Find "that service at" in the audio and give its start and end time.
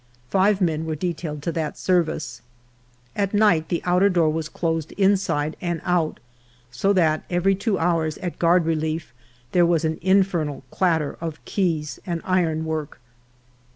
1.51-3.35